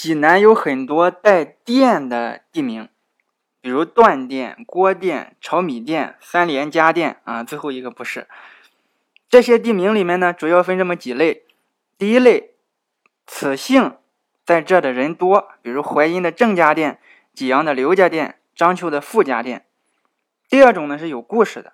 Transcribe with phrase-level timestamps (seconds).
[0.00, 2.88] 济南有很多带“店”的地名，
[3.60, 8.28] 比如段店、郭店、炒米店、三联家店啊，最后一个不是。
[9.28, 11.42] 这些地名里面呢，主要分这么几类。
[11.98, 12.52] 第一类，
[13.26, 13.96] 此姓
[14.44, 17.00] 在这的人多，比如淮阴的郑家店、
[17.34, 19.66] 济阳的刘家店、章丘的傅家店。
[20.48, 21.72] 第二种呢是有故事的，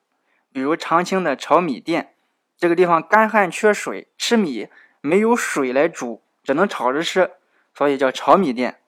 [0.51, 2.15] 比如长清的炒米店，
[2.57, 4.69] 这个地方干旱缺水，吃米
[5.03, 7.33] 没有水来煮，只能炒着吃。
[7.75, 8.81] 所以叫炒米店，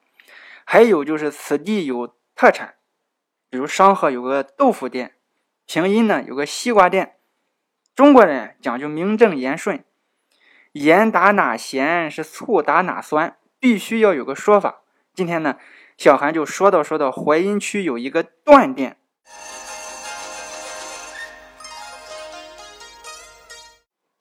[0.64, 2.76] 还有就是此地有特产，
[3.50, 5.14] 比如商河有个豆腐店，
[5.66, 7.16] 平阴呢有个西瓜店。
[7.94, 9.84] 中国人讲究名正言顺，
[10.72, 14.82] 盐打哪咸是醋打哪酸，必须要有个说法。
[15.14, 15.56] 今天呢，
[15.96, 18.98] 小韩就说到说到淮阴区有一个段店，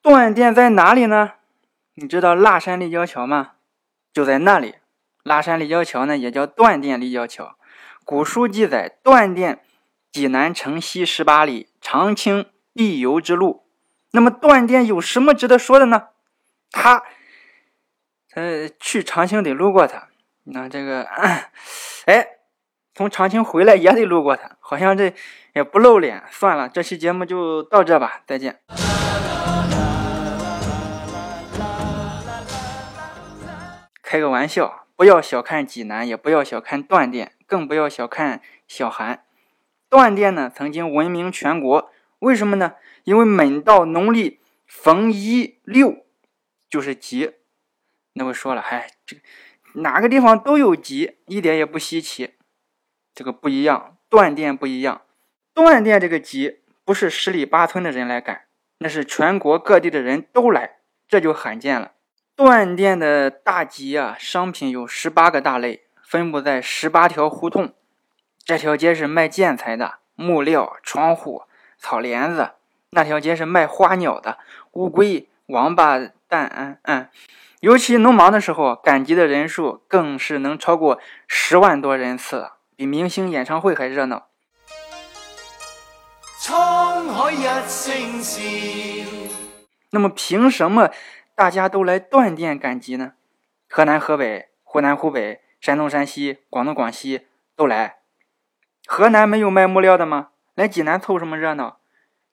[0.01, 1.33] 段店在哪里呢？
[1.95, 3.54] 你知道腊山立交桥吗？
[4.15, 4.75] 就在那里，
[5.23, 7.57] 拉山立交桥呢，也叫断电立交桥。
[8.05, 9.61] 古书记载，断电，
[10.09, 13.65] 济南城西十八里，长清必游之路。
[14.11, 16.07] 那么断电有什么值得说的呢？
[16.71, 17.03] 他，
[18.35, 20.07] 呃，去长清得路过它。
[20.45, 21.01] 那这个，
[22.05, 22.27] 哎，
[22.93, 24.55] 从长清回来也得路过它。
[24.61, 25.13] 好像这
[25.53, 26.23] 也不露脸。
[26.31, 28.61] 算了，这期节目就到这吧，再见。
[34.15, 39.25] 开个玩笑，不要小看济南，也不要小看段店，更不要小看小韩。
[39.89, 42.75] 段店呢，曾经闻名全国，为什么呢？
[43.03, 46.05] 因为每到农历逢一六
[46.69, 47.33] 就是吉。
[48.13, 49.17] 那位说了，嗨，这
[49.73, 52.35] 哪个地方都有吉，一点也不稀奇。
[53.13, 55.01] 这个不一样，断电不一样。
[55.53, 58.45] 断电这个吉不是十里八村的人来赶，
[58.77, 61.91] 那是全国各地的人都来，这就罕见了。
[62.35, 67.73] 段店的大集啊，商品有十八个大类，分布在十八条胡同。
[68.43, 71.43] 这条街是卖建材的，木料、窗户、
[71.77, 72.55] 草帘子；
[72.89, 74.37] 那条街是卖花鸟的，
[74.73, 75.97] 乌龟、王八
[76.27, 76.51] 蛋。
[76.53, 77.09] 嗯嗯，
[77.61, 84.27] 尤其农忙的时候，赶集的人数更是能超过十万多人次，比明星演唱会还热闹。
[86.41, 88.43] 沧海一声笑。
[89.91, 90.89] 那么凭什么？
[91.35, 93.11] 大家都来断店赶集呢，
[93.69, 97.97] 河南、河北、湖南、湖北、山东、山西、广东、广西都来。
[98.87, 100.29] 河南没有卖木料的吗？
[100.53, 101.79] 来济南凑什么热闹？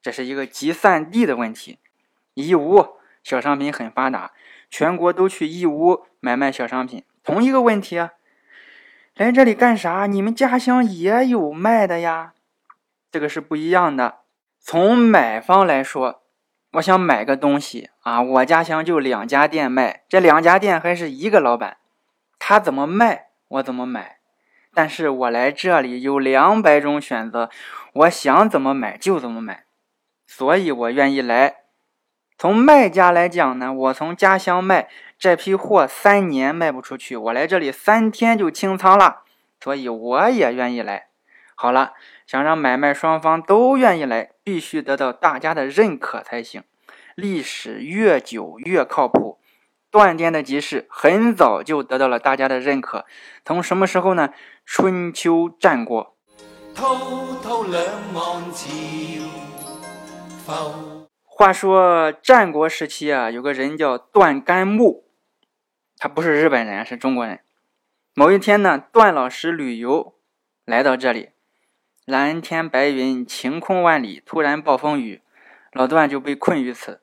[0.00, 1.80] 这是一个集散地的问题。
[2.34, 2.90] 义乌
[3.24, 4.30] 小商品很发达，
[4.70, 7.02] 全国都去义乌买卖小商品。
[7.24, 8.12] 同一个问题啊，
[9.16, 10.06] 来这里干啥？
[10.06, 12.34] 你们家乡也有卖的呀，
[13.10, 14.20] 这个是不一样的。
[14.60, 16.21] 从买方来说。
[16.72, 21.76] 我想买个东西啊，我家乡就两家店卖，这两家店还是一个老板，
[22.38, 24.18] 他怎么卖我怎么买。
[24.74, 27.50] 但是我来这里有两百种选择，
[27.92, 29.64] 我想怎么买就怎么买，
[30.26, 31.56] 所以我愿意来。
[32.38, 34.88] 从卖家来讲呢，我从家乡卖
[35.18, 39.24] 这批货三年卖不出去，我来这里三天就清仓了，
[39.60, 41.08] 所以我也愿意来。
[41.54, 41.92] 好了。
[42.26, 46.62] 想让买卖双方都愿意来，必须得到大家的认可才行。
[47.14, 49.38] 历史越久越靠谱。
[49.90, 53.04] 断电的集市很早就得到了大家的认可，
[53.44, 54.30] 从什么时候呢？
[54.64, 56.16] 春秋战国。
[61.24, 65.04] 话说战国时期啊，有个人叫段干木，
[65.98, 67.40] 他不是日本人，是中国人。
[68.14, 70.14] 某一天呢，段老师旅游
[70.64, 71.31] 来到这里。
[72.04, 74.20] 蓝天白云，晴空万里。
[74.26, 75.22] 突然暴风雨，
[75.70, 77.00] 老段就被困于此。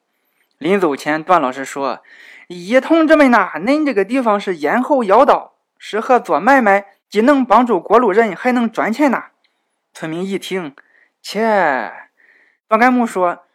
[0.58, 2.04] 临走前，段老师说
[2.50, 9.28] ：“一同志们呐，恁这个地方是咽喉要道，适合做买卖，既能帮助过路人，还能赚钱呐。”
[9.96, 10.76] 村民一听，
[11.22, 11.94] 切！
[12.68, 13.46] 段干木说：“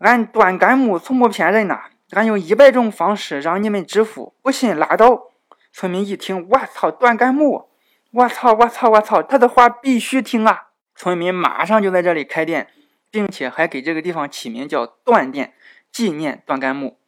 [0.00, 5.30] 俺段干木从不骗人呐，俺用一百种方式让你们致富，不信拉倒。”
[5.72, 7.69] 村民一听，我操，段干木！
[8.12, 8.52] 我操！
[8.54, 8.90] 我操！
[8.90, 9.22] 我操！
[9.22, 10.70] 他的话必须听啊！
[10.96, 12.68] 村民马上就在这里开店，
[13.08, 15.54] 并且还给这个地方起名叫“段店”，
[15.92, 16.98] 纪念段干木。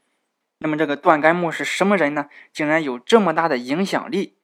[0.58, 2.26] 那么这个段干木是什么人呢？
[2.52, 4.37] 竟然有这么大的影响力？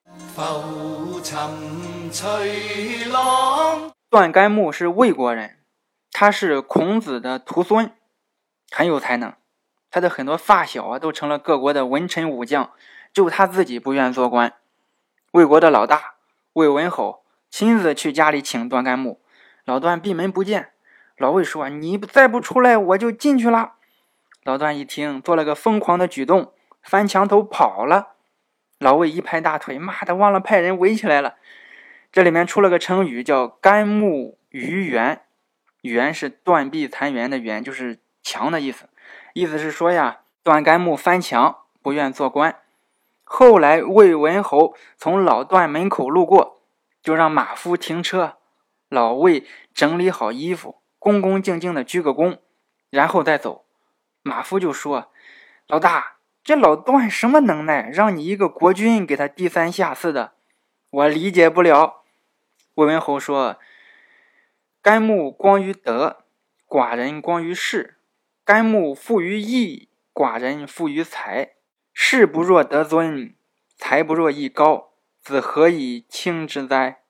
[4.10, 5.58] 段干木是魏国人，
[6.10, 7.92] 他是孔子的徒孙，
[8.72, 9.32] 很有才能。
[9.92, 12.72] 他的很多发小啊，都成了各国的文臣武将，
[13.12, 14.54] 就他自己不愿做官。
[15.30, 16.17] 魏国的老大。
[16.58, 19.20] 魏文侯亲自去家里请段干木，
[19.64, 20.70] 老段闭门不见。
[21.16, 23.74] 老魏说：“你再不出来，我就进去了。”
[24.42, 26.52] 老段一听，做了个疯狂的举动，
[26.82, 28.14] 翻墙头跑了。
[28.80, 31.36] 老魏一拍大腿，妈的，忘了派人围起来了。
[32.10, 35.20] 这里面出了个成语，叫“干木于垣”，
[35.82, 38.88] 垣是断壁残垣的垣，就是墙的意思。
[39.32, 42.56] 意思是说呀，段干木翻墙，不愿做官。
[43.30, 46.62] 后来魏文侯从老段门口路过，
[47.02, 48.38] 就让马夫停车。
[48.88, 52.38] 老魏整理好衣服，恭恭敬敬的鞠个躬，
[52.88, 53.66] 然后再走。
[54.22, 55.12] 马夫就说
[55.68, 60.32] ：“老大，这老段什么能耐，让你一个国君给他低三下四的，
[60.88, 62.04] 我理解不了。”
[62.76, 63.58] 魏文侯说
[64.80, 66.24] ：“干木光于德，
[66.66, 67.96] 寡人光于势；
[68.42, 71.57] 干木富于义，寡人富于财。
[72.00, 73.34] 势不若德尊，
[73.76, 74.90] 才不若义高，
[75.20, 77.00] 子何以轻之哉？”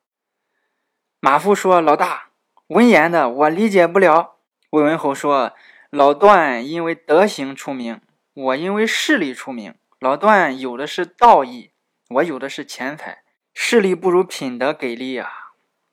[1.21, 2.31] 马夫说：“老大，
[2.69, 4.37] 文言的我理解不了。”
[4.71, 5.53] 魏文侯说
[5.91, 8.01] ：“老段因为德行出名，
[8.33, 9.75] 我因为势力出名。
[10.01, 11.73] 老段有的是道义，
[12.09, 13.23] 我有的是钱财。
[13.53, 15.53] 势力不如品德给力啊，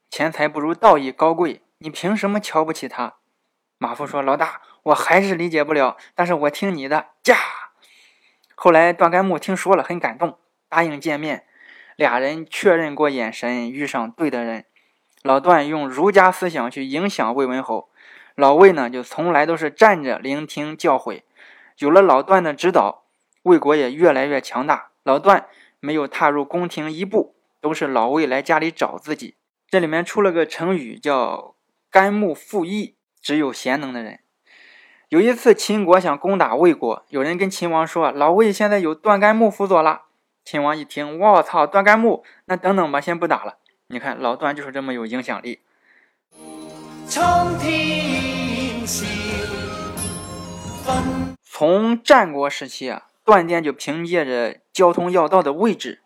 [0.10, 1.62] 钱财不如道义高贵。
[1.80, 3.16] 你凭什么瞧不起他？”
[3.78, 7.65] 马夫说：“老大，我还是理解不了，但是我听你的。”驾。
[8.56, 10.38] 后来段干木听说了，很感动，
[10.70, 11.46] 答应见面。
[11.96, 14.66] 俩人确认过眼神，遇上对的人。
[15.22, 17.90] 老段用儒家思想去影响魏文侯，
[18.36, 21.24] 老魏呢就从来都是站着聆听教诲。
[21.80, 23.04] 有了老段的指导，
[23.44, 24.92] 魏国也越来越强大。
[25.04, 25.48] 老段
[25.80, 29.36] 没有踏入宫廷一步，都是老魏来家里找自己。
[29.68, 31.56] 这里面出了个成语叫
[31.90, 34.20] “干木负义”，只有贤能的人。
[35.10, 40.06] 有一次秦国想攻打魏国，有人跟秦王说：“老魏现在有段干木辅佐了。”
[40.44, 43.58] 秦王一听，我操，段干木，那等等吧，先不打了。
[43.88, 45.60] 你看，老段就是这么有影响力。
[51.44, 56.02] 从战国时期啊，段店就凭借着交通要道的位置，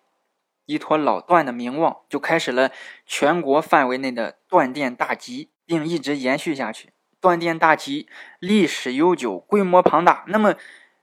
[0.65, 2.71] 依托老段的名望，就开始了
[3.05, 6.89] 全国范围内的断电大集，并一直延续下去。
[7.21, 8.07] 断电大集
[8.39, 10.23] 历史悠久，规模庞大。
[10.27, 10.55] 那么，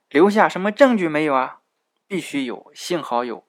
[0.08, 1.58] 留下什么证据没有啊？
[2.06, 3.44] 必须有，幸好有，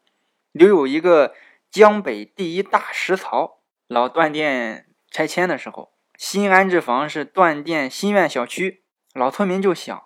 [0.52, 1.34] 留有一个。
[1.69, 8.84] 江北第一大石槽，老断电拆迁的时候，新安置房是断电新苑小区，
[9.14, 10.04] 老村民就想：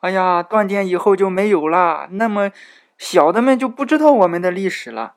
[0.00, 2.50] 哎呀，断电以后就没有了，那么
[2.96, 5.16] 小的们就不知道我们的历史了。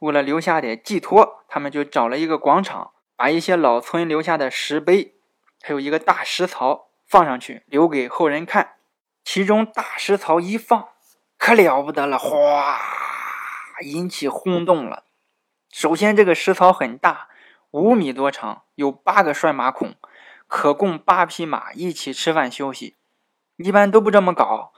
[0.00, 5.14] 为了留下点寄托，他们就找了一个广场，把一些老村留下的石碑，
[5.66, 8.74] 还有一个大石槽放上去，留给后人看。
[9.24, 10.90] 其中大石槽一放，
[11.36, 12.78] 可了不得了，哗，
[13.80, 15.02] 引起轰动了。
[15.72, 17.30] 首先，这个石槽很大，
[17.72, 19.96] 五米多长，有八个拴马孔，
[20.46, 22.94] 可供八匹马一起吃饭休息。
[23.56, 24.72] 一般都不这么搞，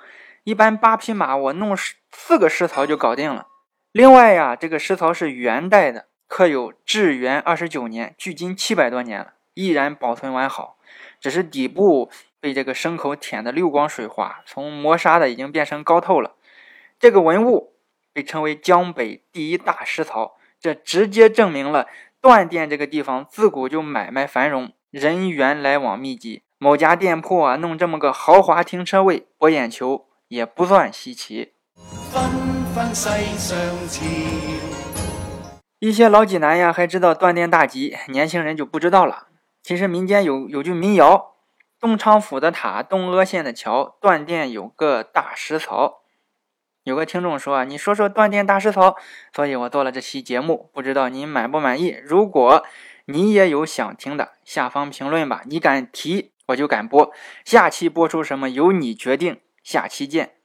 [0.45, 1.77] 一般八匹马我弄
[2.11, 3.49] 四个石槽就搞定了。
[3.93, 10.78] 另外呀，这个石槽是元代的，刻有至元二十九年，距今七百多年了，依然保存完好，
[11.21, 12.11] 只是底部
[12.41, 16.35] 被这个牲口舔得溜光水滑，从磨砂的已经变成高透了。
[16.99, 17.75] 这个文物
[18.13, 20.37] 被称为江北第一大石槽。
[20.61, 21.87] 这直接证明了
[22.21, 26.43] 断电这个地方自古就买卖繁荣，人员来往密集。
[26.59, 31.53] 某家店铺啊，弄这么个豪华停车位博眼球，也不算稀奇。
[32.11, 32.21] 纷
[32.75, 33.57] 纷世上
[33.89, 34.05] 潮
[35.79, 39.28] 一些老济南呀，还知道断电大吉，年轻人就不知道了。
[39.63, 41.35] 其实民间有有句民谣：
[41.79, 46.03] 东昌府的塔，东阿县的桥，断电有个大石槽。
[46.85, 48.97] 有个听众说啊：“你说说断电大石槽。”
[49.35, 51.95] 所以我做了这期节目，不知道您满不满意？
[52.03, 52.65] 如果
[53.05, 55.43] 你也有想听的，下方评论吧。
[55.45, 57.13] 你敢提，我就敢播。
[57.45, 59.41] 下期播出什么由你决定。
[59.63, 60.38] 下期见。